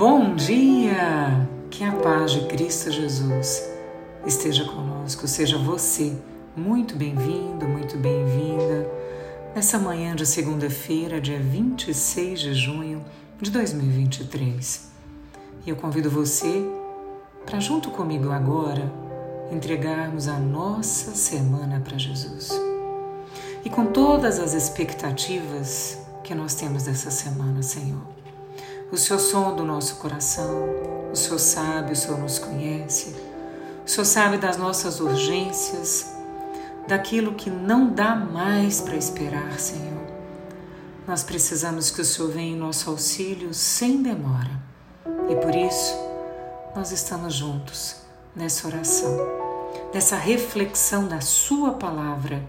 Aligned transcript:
Bom 0.00 0.34
dia! 0.34 1.46
Que 1.70 1.84
a 1.84 1.92
paz 1.92 2.32
de 2.32 2.46
Cristo 2.46 2.90
Jesus 2.90 3.62
esteja 4.24 4.64
conosco, 4.64 5.28
seja 5.28 5.58
você 5.58 6.16
muito 6.56 6.96
bem-vindo, 6.96 7.68
muito 7.68 7.98
bem-vinda 7.98 8.90
nessa 9.54 9.78
manhã 9.78 10.16
de 10.16 10.24
segunda-feira, 10.24 11.20
dia 11.20 11.38
26 11.38 12.40
de 12.40 12.54
junho 12.54 13.04
de 13.42 13.50
2023. 13.50 14.90
E 15.66 15.68
eu 15.68 15.76
convido 15.76 16.08
você 16.08 16.64
para, 17.44 17.60
junto 17.60 17.90
comigo 17.90 18.30
agora, 18.30 18.90
entregarmos 19.52 20.28
a 20.28 20.38
nossa 20.38 21.14
semana 21.14 21.78
para 21.78 21.98
Jesus. 21.98 22.48
E 23.62 23.68
com 23.68 23.84
todas 23.84 24.40
as 24.40 24.54
expectativas 24.54 25.98
que 26.24 26.34
nós 26.34 26.54
temos 26.54 26.84
dessa 26.84 27.10
semana, 27.10 27.62
Senhor 27.62 28.19
o 28.92 28.96
Senhor 28.96 29.18
sonda 29.20 29.62
o 29.62 29.66
nosso 29.66 29.96
coração, 29.96 30.68
o 31.12 31.16
Senhor 31.16 31.38
sabe, 31.38 31.92
o 31.92 31.96
Senhor 31.96 32.18
nos 32.18 32.38
conhece, 32.38 33.14
o 33.86 33.88
Senhor 33.88 34.04
sabe 34.04 34.36
das 34.38 34.56
nossas 34.56 35.00
urgências, 35.00 36.12
daquilo 36.88 37.34
que 37.34 37.48
não 37.48 37.88
dá 37.88 38.16
mais 38.16 38.80
para 38.80 38.96
esperar, 38.96 39.58
Senhor. 39.60 40.00
Nós 41.06 41.22
precisamos 41.22 41.90
que 41.90 42.00
o 42.00 42.04
Senhor 42.04 42.30
venha 42.30 42.56
em 42.56 42.58
nosso 42.58 42.90
auxílio 42.90 43.54
sem 43.54 44.02
demora 44.02 44.60
e 45.28 45.36
por 45.36 45.54
isso 45.54 45.94
nós 46.74 46.90
estamos 46.90 47.34
juntos 47.34 47.96
nessa 48.34 48.66
oração, 48.66 49.16
nessa 49.94 50.16
reflexão 50.16 51.06
da 51.06 51.20
Sua 51.20 51.72
palavra 51.72 52.42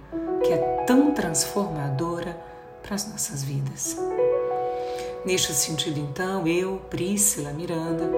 que 0.44 0.54
é 0.54 0.84
tão 0.88 1.12
transformadora 1.12 2.40
para 2.82 2.96
as 2.96 3.08
nossas 3.08 3.44
vidas. 3.44 3.98
Neste 5.24 5.54
sentido, 5.54 6.00
então, 6.00 6.48
eu, 6.48 6.82
Prícila 6.90 7.54
Miranda, 7.54 8.10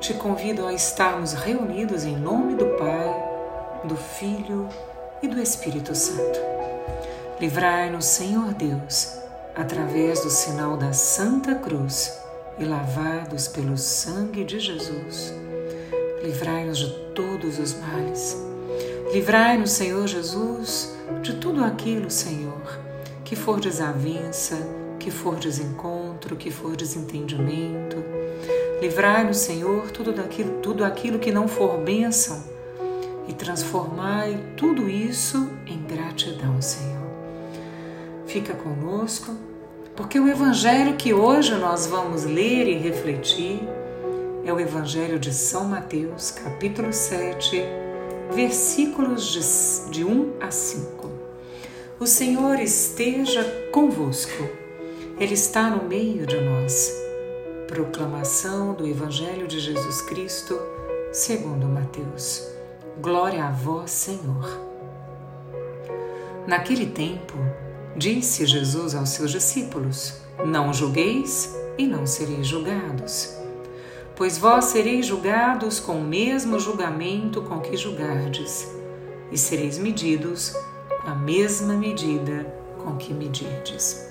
te 0.00 0.12
convido 0.14 0.66
a 0.66 0.72
estarmos 0.72 1.32
reunidos 1.32 2.02
em 2.04 2.16
nome 2.16 2.56
do 2.56 2.66
Pai, 2.76 3.82
do 3.84 3.94
Filho 3.94 4.68
e 5.22 5.28
do 5.28 5.40
Espírito 5.40 5.94
Santo. 5.94 6.40
Livrai-nos, 7.40 8.04
Senhor 8.06 8.52
Deus, 8.54 9.16
através 9.54 10.18
do 10.20 10.28
sinal 10.28 10.76
da 10.76 10.92
Santa 10.92 11.54
Cruz 11.54 12.18
e 12.58 12.64
lavados 12.64 13.46
pelo 13.46 13.78
sangue 13.78 14.42
de 14.42 14.58
Jesus. 14.58 15.32
Livrai-nos 16.24 16.78
de 16.78 16.90
todos 17.14 17.60
os 17.60 17.74
males. 17.74 18.36
Livrai-nos, 19.12 19.70
Senhor 19.70 20.08
Jesus, 20.08 20.92
de 21.22 21.34
tudo 21.34 21.62
aquilo, 21.62 22.10
Senhor, 22.10 22.80
que 23.24 23.36
for 23.36 23.60
desavença, 23.60 24.56
que 25.02 25.10
for 25.10 25.34
desencontro, 25.34 26.36
que 26.36 26.48
for 26.48 26.76
desentendimento. 26.76 27.96
Livrai-nos, 28.80 29.38
Senhor, 29.38 29.90
tudo 29.90 30.12
daquilo, 30.12 30.60
tudo 30.60 30.84
aquilo 30.84 31.18
que 31.18 31.32
não 31.32 31.48
for 31.48 31.78
bênção 31.78 32.44
e 33.26 33.32
transformai 33.32 34.38
tudo 34.56 34.88
isso 34.88 35.50
em 35.66 35.82
gratidão, 35.82 36.62
Senhor. 36.62 37.02
Fica 38.26 38.54
conosco, 38.54 39.34
porque 39.96 40.20
o 40.20 40.28
evangelho 40.28 40.96
que 40.96 41.12
hoje 41.12 41.52
nós 41.56 41.84
vamos 41.88 42.22
ler 42.22 42.68
e 42.68 42.78
refletir 42.78 43.60
é 44.44 44.52
o 44.52 44.60
evangelho 44.60 45.18
de 45.18 45.34
São 45.34 45.64
Mateus, 45.64 46.30
capítulo 46.30 46.92
7, 46.92 47.60
versículos 48.32 49.32
de, 49.32 49.90
de 49.90 50.04
1 50.04 50.34
a 50.40 50.50
5. 50.52 51.10
O 51.98 52.06
Senhor 52.06 52.60
esteja 52.60 53.44
convosco. 53.72 54.61
Ele 55.22 55.34
está 55.34 55.70
no 55.70 55.84
meio 55.84 56.26
de 56.26 56.36
nós. 56.40 56.92
Proclamação 57.68 58.74
do 58.74 58.84
Evangelho 58.84 59.46
de 59.46 59.60
Jesus 59.60 60.02
Cristo, 60.02 60.58
segundo 61.12 61.68
Mateus. 61.68 62.44
Glória 63.00 63.44
a 63.44 63.52
vós, 63.52 63.92
Senhor. 63.92 64.50
Naquele 66.44 66.86
tempo, 66.86 67.34
disse 67.96 68.44
Jesus 68.44 68.96
aos 68.96 69.10
seus 69.10 69.30
discípulos: 69.30 70.20
Não 70.44 70.74
julgueis 70.74 71.56
e 71.78 71.86
não 71.86 72.04
sereis 72.04 72.48
julgados. 72.48 73.32
Pois 74.16 74.36
vós 74.36 74.64
sereis 74.64 75.06
julgados 75.06 75.78
com 75.78 76.00
o 76.00 76.04
mesmo 76.04 76.58
julgamento 76.58 77.42
com 77.42 77.60
que 77.60 77.76
julgardes, 77.76 78.68
e 79.30 79.38
sereis 79.38 79.78
medidos 79.78 80.52
com 81.00 81.10
a 81.10 81.14
mesma 81.14 81.74
medida 81.74 82.44
com 82.82 82.96
que 82.96 83.14
medirdes. 83.14 84.10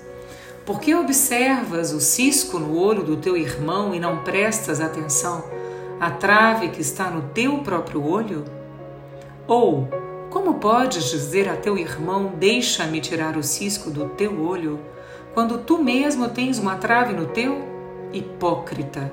Por 0.64 0.78
que 0.78 0.94
observas 0.94 1.92
o 1.92 2.00
cisco 2.00 2.56
no 2.58 2.78
olho 2.78 3.02
do 3.02 3.16
teu 3.16 3.36
irmão 3.36 3.92
e 3.92 3.98
não 3.98 4.22
prestas 4.22 4.80
atenção 4.80 5.44
à 5.98 6.08
trave 6.10 6.68
que 6.68 6.80
está 6.80 7.10
no 7.10 7.22
teu 7.30 7.58
próprio 7.58 8.04
olho? 8.04 8.44
Ou, 9.48 9.88
como 10.30 10.54
podes 10.54 11.10
dizer 11.10 11.48
a 11.48 11.56
teu 11.56 11.76
irmão: 11.76 12.34
Deixa-me 12.36 13.00
tirar 13.00 13.36
o 13.36 13.42
cisco 13.42 13.90
do 13.90 14.10
teu 14.10 14.40
olho, 14.40 14.78
quando 15.34 15.58
tu 15.58 15.82
mesmo 15.82 16.28
tens 16.28 16.60
uma 16.60 16.76
trave 16.76 17.12
no 17.12 17.26
teu? 17.26 17.60
Hipócrita! 18.12 19.12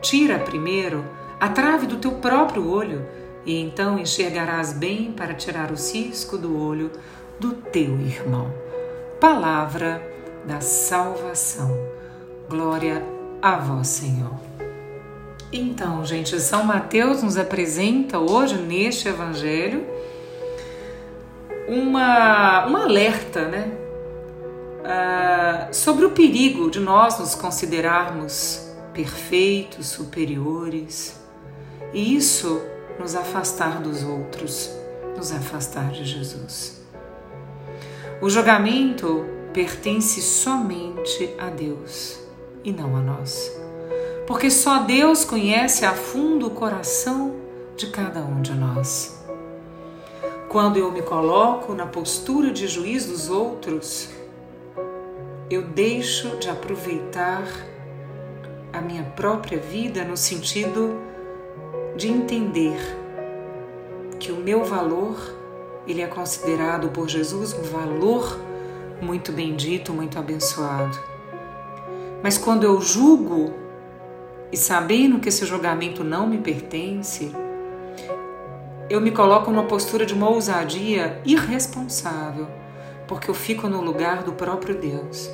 Tira 0.00 0.38
primeiro 0.38 1.04
a 1.40 1.48
trave 1.48 1.86
do 1.86 1.96
teu 1.96 2.12
próprio 2.12 2.70
olho, 2.70 3.04
e 3.44 3.60
então 3.60 3.98
enxergarás 3.98 4.72
bem 4.72 5.10
para 5.10 5.34
tirar 5.34 5.72
o 5.72 5.76
cisco 5.76 6.38
do 6.38 6.56
olho 6.56 6.92
do 7.40 7.52
teu 7.52 7.98
irmão. 8.00 8.52
Palavra 9.20 10.17
da 10.48 10.62
salvação. 10.62 11.70
Glória 12.48 13.04
a 13.42 13.56
vós, 13.58 13.86
Senhor. 13.86 14.40
Então, 15.52 16.04
gente, 16.06 16.40
São 16.40 16.64
Mateus 16.64 17.22
nos 17.22 17.36
apresenta 17.36 18.18
hoje 18.18 18.56
neste 18.56 19.08
evangelho 19.08 19.86
uma, 21.68 22.66
um 22.66 22.76
alerta, 22.76 23.46
né? 23.46 23.70
Uh, 24.80 25.74
sobre 25.74 26.06
o 26.06 26.12
perigo 26.12 26.70
de 26.70 26.80
nós 26.80 27.18
nos 27.18 27.34
considerarmos 27.34 28.72
perfeitos, 28.94 29.88
superiores, 29.88 31.20
e 31.92 32.16
isso 32.16 32.62
nos 32.98 33.14
afastar 33.14 33.82
dos 33.82 34.02
outros, 34.02 34.70
nos 35.14 35.30
afastar 35.30 35.90
de 35.90 36.06
Jesus. 36.06 36.82
O 38.22 38.30
julgamento 38.30 39.37
pertence 39.52 40.20
somente 40.20 41.34
a 41.38 41.48
Deus 41.48 42.20
e 42.64 42.72
não 42.72 42.96
a 42.96 43.00
nós. 43.00 43.52
Porque 44.26 44.50
só 44.50 44.80
Deus 44.80 45.24
conhece 45.24 45.84
a 45.84 45.94
fundo 45.94 46.48
o 46.48 46.50
coração 46.50 47.34
de 47.76 47.86
cada 47.88 48.20
um 48.20 48.42
de 48.42 48.52
nós. 48.52 49.24
Quando 50.48 50.78
eu 50.78 50.90
me 50.90 51.02
coloco 51.02 51.74
na 51.74 51.86
postura 51.86 52.50
de 52.50 52.66
juiz 52.66 53.06
dos 53.06 53.30
outros, 53.30 54.10
eu 55.50 55.62
deixo 55.62 56.36
de 56.36 56.48
aproveitar 56.48 57.46
a 58.72 58.80
minha 58.80 59.04
própria 59.04 59.58
vida 59.58 60.04
no 60.04 60.16
sentido 60.16 60.98
de 61.96 62.08
entender 62.08 62.78
que 64.18 64.30
o 64.30 64.36
meu 64.36 64.64
valor 64.64 65.16
ele 65.86 66.02
é 66.02 66.06
considerado 66.06 66.90
por 66.90 67.08
Jesus 67.08 67.54
um 67.54 67.62
valor 67.62 68.38
muito 69.00 69.32
bendito, 69.32 69.92
muito 69.92 70.18
abençoado. 70.18 70.98
Mas 72.22 72.36
quando 72.36 72.64
eu 72.64 72.80
julgo 72.80 73.52
e 74.50 74.56
sabendo 74.56 75.20
que 75.20 75.28
esse 75.28 75.46
julgamento 75.46 76.02
não 76.02 76.26
me 76.26 76.38
pertence, 76.38 77.32
eu 78.90 79.00
me 79.00 79.10
coloco 79.10 79.50
numa 79.50 79.64
postura 79.64 80.06
de 80.06 80.14
uma 80.14 80.28
ousadia 80.28 81.20
irresponsável, 81.24 82.48
porque 83.06 83.30
eu 83.30 83.34
fico 83.34 83.68
no 83.68 83.80
lugar 83.80 84.22
do 84.22 84.32
próprio 84.32 84.74
Deus. 84.74 85.30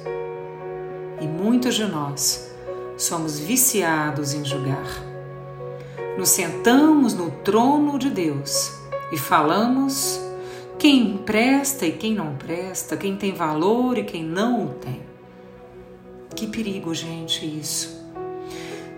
E 1.20 1.26
muitos 1.26 1.74
de 1.74 1.86
nós 1.86 2.53
somos 2.97 3.39
viciados 3.39 4.34
em 4.34 4.44
julgar. 4.44 4.86
Nos 6.18 6.28
sentamos 6.28 7.15
no 7.15 7.30
trono 7.30 7.98
de 7.98 8.10
Deus 8.10 8.72
e 9.12 9.16
falamos 9.16 10.23
quem 10.78 11.16
presta 11.18 11.86
e 11.86 11.92
quem 11.92 12.15
não 12.15 12.36
presta, 12.36 12.97
quem 12.97 13.16
tem 13.16 13.32
valor 13.32 13.97
e 13.98 14.04
quem 14.04 14.22
não 14.22 14.66
o 14.66 14.68
tem. 14.74 15.03
Que 16.34 16.47
perigo, 16.47 16.94
gente, 16.94 17.44
isso. 17.44 18.03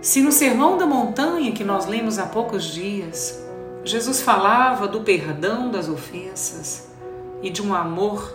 Se 0.00 0.23
no 0.23 0.32
Sermão 0.32 0.78
da 0.78 0.87
Montanha 0.87 1.52
que 1.52 1.64
nós 1.64 1.87
lemos 1.87 2.19
há 2.19 2.26
poucos 2.26 2.64
dias, 2.64 3.44
Jesus 3.84 4.23
falava 4.23 4.88
do 4.88 5.02
perdão 5.02 5.70
das 5.70 5.88
ofensas 5.88 6.88
e 7.43 7.50
de 7.50 7.62
um 7.62 7.75
amor 7.75 8.32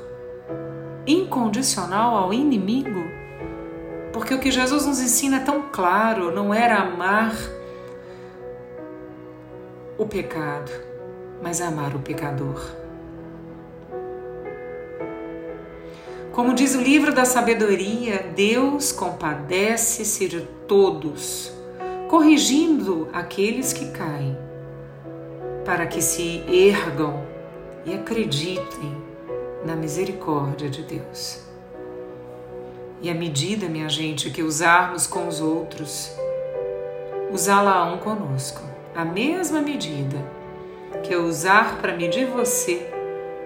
incondicional 1.06 2.16
ao 2.16 2.34
inimigo, 2.34 3.04
porque 4.14 4.34
o 4.34 4.40
que 4.40 4.52
Jesus 4.52 4.86
nos 4.86 5.00
ensina 5.00 5.38
é 5.38 5.40
tão 5.40 5.64
claro, 5.72 6.34
não 6.34 6.54
era 6.54 6.78
amar 6.78 7.34
o 9.98 10.06
pecado, 10.06 10.72
mas 11.42 11.62
amar 11.62 11.96
o 11.96 12.00
pecador. 12.00 12.81
Como 16.34 16.54
diz 16.54 16.76
o 16.76 16.82
livro 16.82 17.14
da 17.14 17.26
sabedoria, 17.26 18.32
Deus 18.34 18.94
compadece-se 18.94 20.30
de 20.30 20.42
todos, 20.66 21.52
corrigindo 22.08 23.10
aqueles 23.12 23.74
que 23.74 23.92
caem, 23.92 24.38
para 25.66 25.86
que 25.86 26.02
se 26.02 26.42
ergam 26.48 27.22
e 27.86 27.94
acreditem 27.94 28.96
na 29.66 29.76
misericórdia 29.76 30.70
de 30.70 30.84
Deus. 30.84 31.42
E 33.02 33.10
a 33.10 33.14
medida, 33.14 33.68
minha 33.68 33.90
gente, 33.90 34.30
que 34.30 34.42
usarmos 34.42 35.06
com 35.06 35.28
os 35.28 35.42
outros, 35.42 36.16
usá-la 37.30 37.92
um 37.92 37.98
conosco. 37.98 38.62
A 38.96 39.04
mesma 39.04 39.62
medida 39.62 40.18
que 41.04 41.14
eu 41.14 41.26
usar 41.26 41.78
para 41.82 41.94
medir 41.94 42.28
você, 42.28 42.90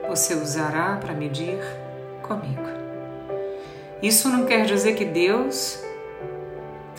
você 0.07 0.35
usará 0.35 0.97
para 1.01 1.13
medir 1.13 1.57
comigo. 2.27 2.61
Isso 4.01 4.29
não 4.29 4.45
quer 4.45 4.65
dizer 4.65 4.93
que 4.95 5.05
Deus 5.05 5.79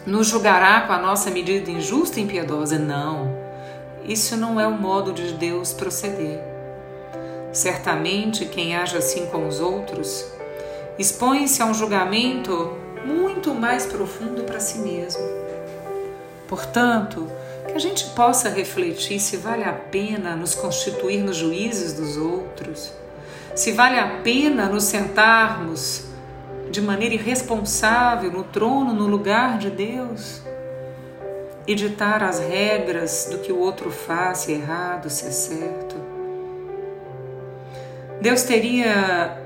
nos 0.06 0.28
julgará 0.28 0.82
com 0.82 0.92
a 0.92 0.98
nossa 0.98 1.30
medida 1.30 1.70
injusta 1.70 2.20
e 2.20 2.22
impiedosa. 2.22 2.78
Não. 2.78 3.36
Isso 4.04 4.36
não 4.36 4.60
é 4.60 4.66
o 4.66 4.72
modo 4.72 5.12
de 5.12 5.32
Deus 5.34 5.72
proceder. 5.72 6.40
Certamente, 7.52 8.44
quem 8.46 8.76
age 8.76 8.96
assim 8.96 9.26
com 9.26 9.48
os 9.48 9.60
outros 9.60 10.24
expõe-se 10.98 11.60
a 11.60 11.66
um 11.66 11.74
julgamento 11.74 12.76
muito 13.04 13.54
mais 13.54 13.86
profundo 13.86 14.44
para 14.44 14.60
si 14.60 14.78
mesmo. 14.78 15.22
Portanto, 16.48 17.30
que 17.66 17.74
a 17.74 17.78
gente 17.78 18.06
possa 18.10 18.48
refletir 18.48 19.20
se 19.20 19.36
vale 19.36 19.64
a 19.64 19.72
pena 19.72 20.36
nos 20.36 20.54
constituir 20.54 21.22
nos 21.22 21.36
juízes 21.36 21.92
dos 21.92 22.16
outros, 22.16 22.92
se 23.56 23.72
vale 23.72 23.98
a 23.98 24.20
pena 24.22 24.68
nos 24.68 24.84
sentarmos 24.84 26.04
de 26.70 26.82
maneira 26.82 27.14
irresponsável 27.14 28.30
no 28.30 28.44
trono, 28.44 28.92
no 28.92 29.06
lugar 29.06 29.56
de 29.56 29.70
Deus, 29.70 30.42
e 31.66 31.74
ditar 31.74 32.22
as 32.22 32.38
regras 32.38 33.28
do 33.30 33.38
que 33.38 33.50
o 33.50 33.58
outro 33.58 33.90
faz, 33.90 34.38
se 34.38 34.52
é 34.52 34.56
errado, 34.56 35.08
se 35.08 35.26
é 35.26 35.30
certo. 35.30 35.96
Deus 38.20 38.42
teria 38.42 39.40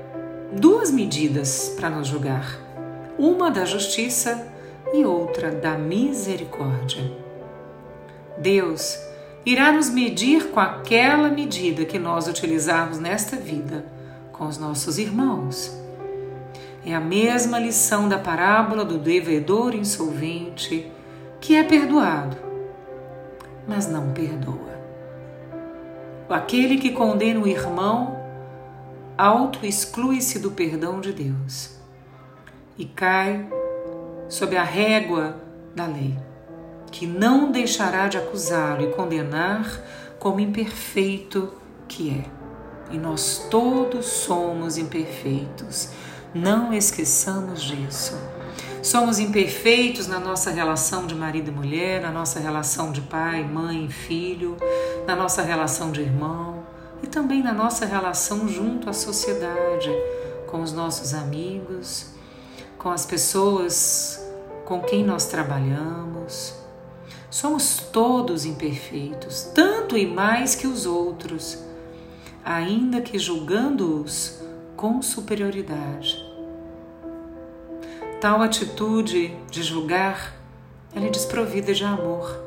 duas 0.51 0.91
medidas 0.91 1.73
para 1.77 1.89
nos 1.89 2.09
julgar: 2.09 2.59
uma 3.17 3.49
da 3.49 3.63
justiça 3.63 4.45
e 4.93 5.05
outra 5.05 5.51
da 5.51 5.77
misericórdia. 5.77 7.09
Deus 8.37 8.99
irá 9.45 9.71
nos 9.71 9.89
medir 9.89 10.49
com 10.49 10.59
aquela 10.59 11.29
medida 11.29 11.85
que 11.85 11.97
nós 11.97 12.27
utilizarmos 12.27 12.99
nesta 12.99 13.37
vida 13.37 14.00
com 14.41 14.47
os 14.47 14.57
nossos 14.57 14.97
irmãos 14.97 15.71
é 16.83 16.95
a 16.95 16.99
mesma 16.99 17.59
lição 17.59 18.09
da 18.09 18.17
parábola 18.17 18.83
do 18.83 18.97
devedor 18.97 19.75
insolvente 19.75 20.91
que 21.39 21.55
é 21.55 21.63
perdoado, 21.63 22.35
mas 23.67 23.87
não 23.87 24.11
perdoa. 24.13 24.81
Aquele 26.27 26.79
que 26.79 26.89
condena 26.89 27.39
o 27.39 27.47
irmão 27.47 28.19
auto-exclui-se 29.15 30.39
do 30.39 30.49
perdão 30.49 30.99
de 30.99 31.13
Deus 31.13 31.75
e 32.79 32.85
cai 32.85 33.47
sob 34.27 34.57
a 34.57 34.63
régua 34.63 35.39
da 35.75 35.85
lei, 35.85 36.17
que 36.91 37.05
não 37.05 37.51
deixará 37.51 38.07
de 38.07 38.17
acusá-lo 38.17 38.81
e 38.81 38.87
condenar 38.87 39.83
como 40.17 40.39
imperfeito 40.39 41.53
que 41.87 42.09
é. 42.09 42.40
E 42.91 42.97
nós 42.97 43.47
todos 43.49 44.05
somos 44.05 44.77
imperfeitos 44.77 45.89
não 46.33 46.73
esqueçamos 46.73 47.61
disso. 47.61 48.17
Somos 48.81 49.19
imperfeitos 49.19 50.07
na 50.07 50.17
nossa 50.19 50.49
relação 50.49 51.05
de 51.05 51.13
marido 51.13 51.49
e 51.49 51.53
mulher, 51.53 52.01
na 52.01 52.09
nossa 52.09 52.39
relação 52.39 52.91
de 52.91 53.01
pai, 53.01 53.43
mãe 53.43 53.89
filho, 53.89 54.55
na 55.05 55.15
nossa 55.15 55.41
relação 55.41 55.91
de 55.91 56.01
irmão 56.01 56.63
e 57.03 57.07
também 57.07 57.43
na 57.43 57.53
nossa 57.53 57.85
relação 57.85 58.47
junto 58.47 58.89
à 58.89 58.93
sociedade, 58.93 59.91
com 60.47 60.61
os 60.61 60.71
nossos 60.71 61.13
amigos, 61.13 62.07
com 62.77 62.89
as 62.89 63.05
pessoas 63.05 64.25
com 64.65 64.79
quem 64.81 65.03
nós 65.03 65.25
trabalhamos. 65.25 66.55
Somos 67.29 67.77
todos 67.91 68.45
imperfeitos, 68.45 69.51
tanto 69.53 69.97
e 69.97 70.07
mais 70.07 70.55
que 70.55 70.65
os 70.65 70.85
outros, 70.85 71.57
ainda 72.43 73.01
que 73.01 73.17
julgando-os 73.19 74.41
com 74.75 75.01
superioridade. 75.01 76.23
Tal 78.19 78.41
atitude 78.41 79.35
de 79.49 79.63
julgar 79.63 80.35
ela 80.93 81.07
é 81.07 81.09
desprovida 81.09 81.73
de 81.73 81.83
amor. 81.83 82.37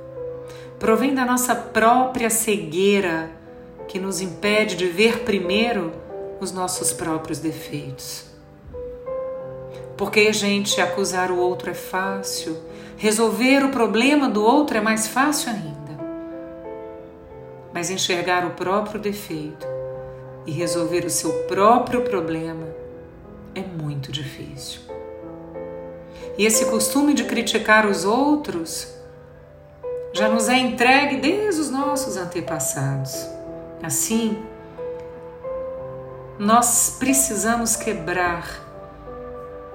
Provém 0.79 1.15
da 1.15 1.25
nossa 1.25 1.55
própria 1.55 2.29
cegueira 2.29 3.31
que 3.89 3.99
nos 3.99 4.21
impede 4.21 4.77
de 4.77 4.87
ver 4.87 5.21
primeiro 5.21 5.93
os 6.41 6.53
nossos 6.53 6.93
próprios 6.93 7.39
defeitos. 7.39 8.27
Porque, 9.97 10.33
gente, 10.33 10.81
acusar 10.81 11.31
o 11.31 11.39
outro 11.39 11.71
é 11.71 11.75
fácil, 11.75 12.59
resolver 12.97 13.65
o 13.65 13.71
problema 13.71 14.29
do 14.29 14.45
outro 14.45 14.77
é 14.77 14.81
mais 14.81 15.07
fácil 15.07 15.51
ainda. 15.51 15.75
Mas 17.73 17.91
enxergar 17.91 18.45
o 18.45 18.51
próprio 18.51 19.01
defeito 19.01 19.74
e 20.47 20.51
resolver 20.51 21.05
o 21.05 21.11
seu 21.11 21.33
próprio 21.45 22.03
problema 22.03 22.67
é 23.55 23.61
muito 23.61 24.11
difícil. 24.11 24.81
E 26.37 26.45
esse 26.45 26.67
costume 26.67 27.15
de 27.15 27.25
criticar 27.25 27.87
os 27.87 28.05
outros 28.05 28.93
já 30.13 30.29
nos 30.29 30.49
é 30.49 30.57
entregue 30.57 31.17
desde 31.17 31.61
os 31.61 31.71
nossos 31.71 32.17
antepassados. 32.17 33.29
Assim, 33.83 34.43
nós 36.39 36.97
precisamos 36.99 37.77
quebrar 37.77 38.63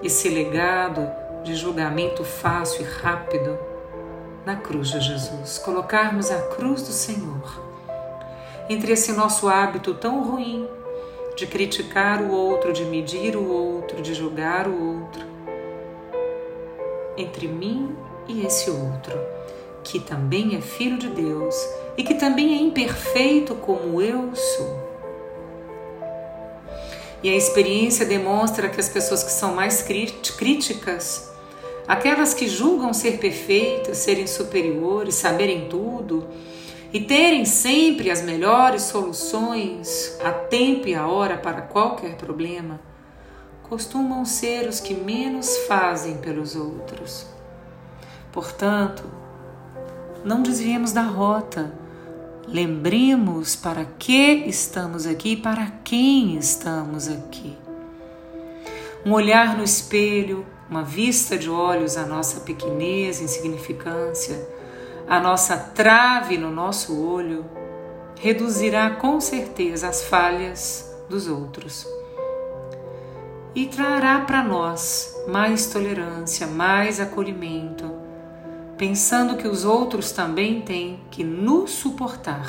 esse 0.04 0.30
legado 0.30 1.10
de 1.44 1.56
julgamento 1.56 2.24
fácil 2.24 2.82
e 2.82 2.86
rápido 2.86 3.58
na 4.46 4.56
cruz 4.56 4.90
de 4.90 5.00
Jesus, 5.00 5.58
colocarmos 5.58 6.32
a 6.32 6.42
cruz 6.42 6.82
do 6.82 6.92
Senhor 6.92 7.69
entre 8.70 8.94
esse 8.94 9.12
nosso 9.12 9.50
hábito 9.50 9.96
tão 9.96 10.24
ruim 10.24 10.68
de 11.36 11.48
criticar 11.48 12.22
o 12.22 12.32
outro, 12.32 12.72
de 12.72 12.86
medir 12.86 13.36
o 13.36 13.50
outro, 13.50 14.02
de 14.02 14.14
julgar 14.14 14.68
o 14.68 15.00
outro, 15.00 15.26
entre 17.18 17.48
mim 17.48 17.96
e 18.28 18.46
esse 18.46 18.70
outro, 18.70 19.18
que 19.84 20.00
também 20.00 20.56
é 20.56 20.62
filho 20.62 20.98
de 20.98 21.10
Deus 21.10 21.56
e 21.98 22.04
que 22.04 22.14
também 22.14 22.54
é 22.54 22.62
imperfeito 22.62 23.56
como 23.56 24.02
eu 24.02 24.36
sou. 24.36 24.90
E 27.24 27.30
a 27.30 27.36
experiência 27.36 28.06
demonstra 28.06 28.70
que 28.70 28.80
as 28.80 28.88
pessoas 28.88 29.24
que 29.24 29.32
são 29.32 29.54
mais 29.54 29.82
críticas, 29.82 31.30
aquelas 31.88 32.34
que 32.34 32.48
julgam 32.48 32.94
ser 32.94 33.18
perfeitas, 33.18 33.98
serem 33.98 34.28
superiores, 34.28 35.16
saberem 35.16 35.68
tudo, 35.68 36.26
e 36.92 37.00
terem 37.00 37.46
sempre 37.46 38.10
as 38.10 38.22
melhores 38.22 38.84
soluções 38.84 40.18
a 40.24 40.32
tempo 40.32 40.88
e 40.88 40.96
a 40.96 41.08
hora 41.08 41.38
para 41.38 41.62
qualquer 41.62 42.16
problema, 42.16 42.80
costumam 43.64 44.26
ser 44.26 44.68
os 44.68 44.80
que 44.80 44.96
menos 44.96 45.56
fazem 45.68 46.18
pelos 46.18 46.56
outros. 46.56 47.28
Portanto, 48.32 49.04
não 50.24 50.42
desviemos 50.42 50.92
da 50.92 51.04
rota. 51.04 51.72
Lembremos 52.48 53.56
para 53.56 53.86
que 53.86 54.44
estamos 54.48 55.06
aqui 55.06 55.34
e 55.34 55.38
para 55.38 55.68
quem 55.84 56.36
estamos 56.38 57.08
aqui. 57.08 57.56
Um 59.06 59.14
olhar 59.14 59.56
no 59.56 59.64
espelho, 59.64 60.46
uma 60.68 60.84
vista 60.84 61.38
de 61.38 61.50
olhos 61.50 61.96
à 61.96 62.06
nossa 62.06 62.42
pequenez, 62.42 63.22
insignificância, 63.22 64.48
a 65.10 65.20
nossa 65.20 65.58
trave 65.58 66.38
no 66.38 66.52
nosso 66.52 67.04
olho 67.04 67.44
reduzirá 68.20 68.92
com 68.92 69.20
certeza 69.20 69.90
as 69.90 70.04
falhas 70.04 70.96
dos 71.10 71.28
outros 71.28 71.88
e 73.56 73.66
trará 73.66 74.20
para 74.20 74.44
nós 74.44 75.20
mais 75.28 75.66
tolerância, 75.66 76.46
mais 76.46 77.00
acolhimento, 77.00 77.92
pensando 78.78 79.36
que 79.36 79.48
os 79.48 79.66
outros 79.66 80.12
também 80.12 80.62
têm 80.62 81.00
que 81.10 81.24
nos 81.24 81.72
suportar. 81.72 82.48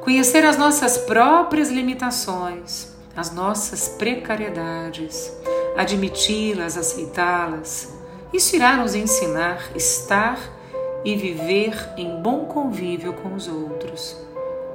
Conhecer 0.00 0.44
as 0.44 0.56
nossas 0.56 0.98
próprias 0.98 1.70
limitações, 1.70 2.88
as 3.16 3.32
nossas 3.32 3.86
precariedades, 3.90 5.32
admiti-las, 5.76 6.76
aceitá-las, 6.76 7.94
isso 8.32 8.56
irá 8.56 8.76
nos 8.76 8.96
ensinar 8.96 9.70
a 9.72 9.76
estar 9.76 10.59
e 11.04 11.16
viver 11.16 11.74
em 11.96 12.20
bom 12.20 12.44
convívio 12.46 13.12
com 13.12 13.34
os 13.34 13.48
outros. 13.48 14.16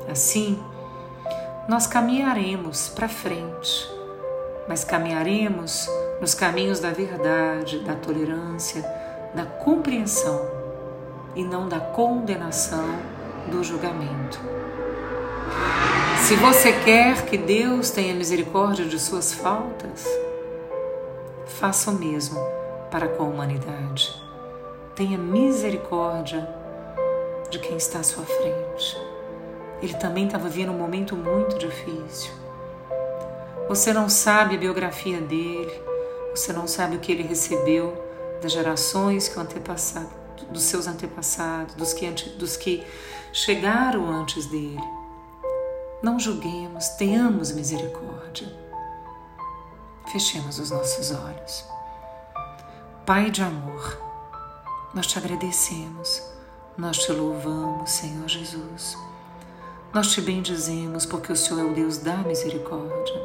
Assim, 0.10 0.60
nós 1.68 1.88
caminharemos 1.88 2.90
para 2.90 3.08
frente, 3.08 3.90
mas 4.68 4.84
caminharemos 4.84 5.88
nos 6.22 6.34
caminhos 6.34 6.80
da 6.80 6.92
verdade, 6.92 7.80
da 7.80 7.96
tolerância, 7.96 8.82
da 9.34 9.46
compreensão, 9.46 10.56
e 11.36 11.44
não 11.44 11.68
da 11.68 11.80
condenação 11.80 12.88
do 13.52 13.64
julgamento. 13.64 14.40
Se 16.24 16.36
você 16.38 16.72
quer 16.72 17.26
que 17.26 17.38
Deus 17.38 17.92
tenha 17.92 18.16
misericórdia 18.16 18.86
de 18.86 18.98
suas 18.98 19.34
faltas, 19.34 20.06
faça 21.46 21.92
o 21.92 21.94
mesmo 21.94 22.40
para 22.90 23.08
com 23.08 23.24
a 23.24 23.28
humanidade. 23.28 24.25
Tenha 24.96 25.18
misericórdia 25.18 26.48
de 27.50 27.60
quem 27.60 27.76
está 27.76 28.00
à 28.00 28.04
sua 28.04 28.24
frente. 28.24 28.98
Ele 29.82 29.94
também 29.96 30.26
estava 30.26 30.48
vivendo 30.48 30.72
um 30.72 30.78
momento 30.78 31.18
muito 31.18 31.58
difícil. 31.58 32.32
Você 33.68 33.92
não 33.92 34.08
sabe 34.08 34.56
a 34.56 34.58
biografia 34.58 35.20
dele, 35.20 35.82
você 36.34 36.54
não 36.54 36.66
sabe 36.66 36.96
o 36.96 37.00
que 37.00 37.12
ele 37.12 37.24
recebeu 37.24 37.94
das 38.42 38.54
gerações 38.54 39.28
que 39.28 39.38
o 39.38 39.42
antepassaram, 39.42 40.10
dos 40.50 40.64
seus 40.64 40.88
antepassados, 40.88 41.76
dos 41.76 41.92
que, 41.92 42.10
dos 42.38 42.56
que 42.56 42.82
chegaram 43.34 44.08
antes 44.10 44.46
dele. 44.46 44.80
Não 46.02 46.18
julguemos, 46.18 46.88
tenhamos 46.90 47.52
misericórdia. 47.52 48.48
Fechemos 50.10 50.58
os 50.58 50.72
nossos 50.72 51.12
olhos. 51.12 51.66
Pai 53.06 53.30
de 53.30 53.42
amor, 53.42 54.05
nós 54.96 55.08
te 55.08 55.18
agradecemos, 55.18 56.24
nós 56.78 56.98
te 56.98 57.12
louvamos, 57.12 57.92
Senhor 57.92 58.30
Jesus. 58.30 58.98
Nós 59.94 60.14
te 60.14 60.22
bendizemos 60.22 61.06
porque 61.06 61.34
o 61.34 61.36
Senhor 61.36 61.60
é 61.60 61.64
o 61.66 61.74
Deus 61.74 61.98
da 61.98 62.16
misericórdia. 62.20 63.22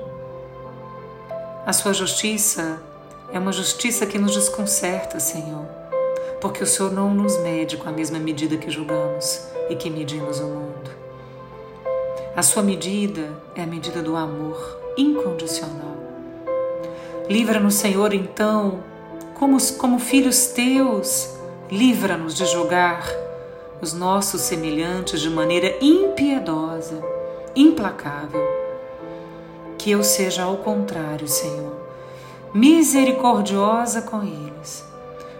A 1.64 1.72
sua 1.72 1.92
justiça 1.92 2.82
é 3.32 3.38
uma 3.38 3.52
justiça 3.52 4.04
que 4.04 4.18
nos 4.18 4.34
desconcerta, 4.34 5.20
Senhor, 5.20 5.64
porque 6.40 6.60
o 6.60 6.66
Senhor 6.66 6.90
não 6.90 7.14
nos 7.14 7.38
mede 7.38 7.76
com 7.76 7.88
a 7.88 7.92
mesma 7.92 8.18
medida 8.18 8.56
que 8.56 8.68
julgamos 8.68 9.46
e 9.68 9.76
que 9.76 9.88
medimos 9.88 10.40
o 10.40 10.46
mundo. 10.46 10.90
A 12.34 12.42
sua 12.42 12.64
medida 12.64 13.32
é 13.54 13.62
a 13.62 13.66
medida 13.66 14.02
do 14.02 14.16
amor 14.16 14.80
incondicional. 14.96 15.96
Livra-nos, 17.28 17.76
Senhor, 17.76 18.12
então, 18.12 18.82
como, 19.34 19.56
como 19.74 20.00
filhos 20.00 20.46
teus, 20.48 21.39
livra-nos 21.70 22.34
de 22.34 22.44
julgar 22.46 23.06
os 23.80 23.92
nossos 23.92 24.42
semelhantes 24.42 25.20
de 25.20 25.30
maneira 25.30 25.76
impiedosa, 25.80 27.02
implacável. 27.54 28.42
Que 29.78 29.90
eu 29.90 30.04
seja 30.04 30.42
ao 30.42 30.58
contrário, 30.58 31.26
Senhor, 31.26 31.74
misericordiosa 32.52 34.02
com 34.02 34.22
eles, 34.22 34.84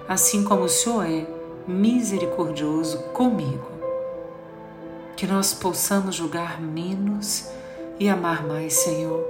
assim 0.09 0.45
como 0.45 0.63
o 0.63 0.69
Senhor 0.69 1.05
é 1.05 1.27
misericordioso 1.67 2.99
comigo 3.13 3.81
que 5.21 5.27
nós 5.27 5.53
possamos 5.53 6.15
julgar 6.15 6.59
menos 6.59 7.47
e 7.99 8.09
amar 8.09 8.43
mais, 8.43 8.73
Senhor. 8.73 9.23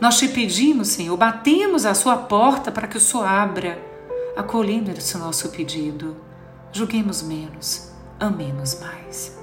Nós 0.00 0.16
te 0.18 0.28
pedimos, 0.28 0.86
Senhor, 0.86 1.16
batemos 1.16 1.84
a 1.84 1.94
sua 1.94 2.16
porta 2.16 2.70
para 2.70 2.86
que 2.86 2.96
o 2.96 3.00
Senhor 3.00 3.24
abra, 3.26 3.76
acolhendo 4.36 4.92
esse 4.92 5.18
nosso 5.18 5.48
pedido. 5.48 6.16
Julguemos 6.76 7.22
menos, 7.22 7.90
amemos 8.20 8.78
mais. 8.80 9.34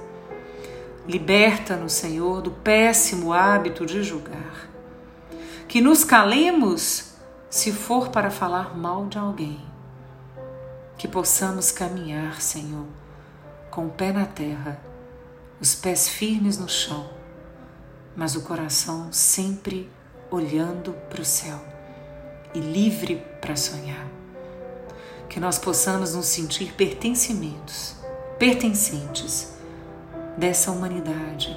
Liberta-nos, 1.04 1.92
Senhor, 1.92 2.40
do 2.40 2.52
péssimo 2.52 3.32
hábito 3.32 3.84
de 3.84 4.04
julgar. 4.04 4.70
Que 5.66 5.80
nos 5.80 6.04
calemos 6.04 7.16
se 7.50 7.72
for 7.72 8.10
para 8.10 8.30
falar 8.30 8.78
mal 8.78 9.08
de 9.08 9.18
alguém. 9.18 9.60
Que 10.96 11.08
possamos 11.08 11.72
caminhar, 11.72 12.40
Senhor, 12.40 12.86
com 13.68 13.86
o 13.86 13.90
pé 13.90 14.12
na 14.12 14.26
terra 14.26 14.80
os 15.60 15.74
pés 15.74 16.08
firmes 16.08 16.56
no 16.56 16.68
chão, 16.68 17.10
mas 18.14 18.36
o 18.36 18.42
coração 18.42 19.12
sempre 19.12 19.90
olhando 20.30 20.92
para 21.10 21.20
o 21.20 21.24
céu 21.24 21.60
e 22.54 22.60
livre 22.60 23.16
para 23.40 23.56
sonhar. 23.56 24.23
Que 25.28 25.40
nós 25.40 25.58
possamos 25.58 26.14
nos 26.14 26.26
sentir 26.26 26.72
pertencimentos, 26.74 27.96
pertencentes 28.38 29.52
dessa 30.36 30.70
humanidade, 30.70 31.56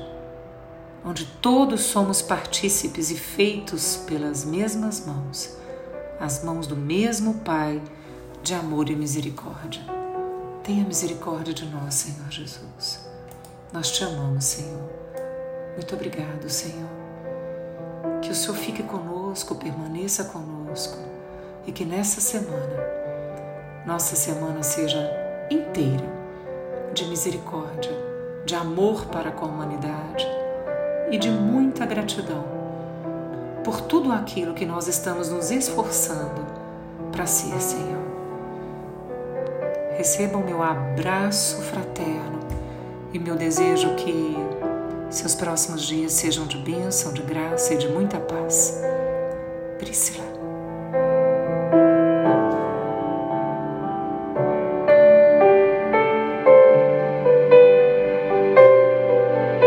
onde 1.05 1.25
todos 1.41 1.81
somos 1.81 2.21
partícipes 2.21 3.11
e 3.11 3.15
feitos 3.15 3.97
pelas 4.07 4.45
mesmas 4.45 5.05
mãos, 5.05 5.57
as 6.19 6.43
mãos 6.43 6.67
do 6.67 6.75
mesmo 6.75 7.35
Pai 7.35 7.81
de 8.41 8.53
amor 8.53 8.89
e 8.89 8.95
misericórdia. 8.95 9.81
Tenha 10.63 10.85
misericórdia 10.85 11.53
de 11.53 11.65
nós, 11.65 11.93
Senhor 11.93 12.29
Jesus. 12.29 13.07
Nós 13.71 13.91
te 13.91 14.03
amamos, 14.03 14.45
Senhor. 14.45 14.89
Muito 15.75 15.95
obrigado, 15.95 16.49
Senhor. 16.49 16.89
Que 18.21 18.29
o 18.29 18.35
Senhor 18.35 18.55
fique 18.55 18.83
conosco, 18.83 19.55
permaneça 19.55 20.25
conosco 20.25 20.97
e 21.65 21.71
que 21.71 21.85
nessa 21.85 22.19
semana, 22.21 23.06
nossa 23.87 24.17
semana 24.17 24.61
seja 24.63 24.99
inteira 25.49 26.03
de 26.93 27.05
misericórdia, 27.05 27.91
de 28.45 28.53
amor 28.53 29.05
para 29.05 29.31
com 29.31 29.45
a 29.45 29.47
humanidade 29.47 30.27
e 31.09 31.17
de 31.17 31.29
muita 31.29 31.85
gratidão 31.85 32.43
por 33.63 33.79
tudo 33.79 34.11
aquilo 34.11 34.53
que 34.53 34.65
nós 34.65 34.89
estamos 34.89 35.29
nos 35.29 35.51
esforçando 35.51 36.45
para 37.13 37.25
ser, 37.25 37.61
Senhor. 37.61 38.03
Recebam 39.97 40.43
meu 40.43 40.61
abraço 40.61 41.61
fraterno 41.61 42.39
e 43.13 43.19
meu 43.19 43.37
desejo 43.37 43.95
que 43.95 44.35
seus 45.09 45.33
próximos 45.33 45.83
dias 45.83 46.11
sejam 46.11 46.45
de 46.45 46.57
bênção, 46.57 47.13
de 47.13 47.21
graça 47.21 47.73
e 47.73 47.77
de 47.77 47.87
muita 47.87 48.19
paz. 48.19 48.81
Priscila. 49.79 50.26